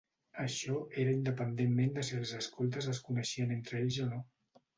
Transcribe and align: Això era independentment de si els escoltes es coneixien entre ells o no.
Això 0.43 0.77
era 1.03 1.13
independentment 1.17 1.91
de 1.99 2.05
si 2.07 2.17
els 2.21 2.33
escoltes 2.39 2.89
es 2.95 3.03
coneixien 3.11 3.55
entre 3.59 3.79
ells 3.85 4.01
o 4.07 4.11
no. 4.11 4.25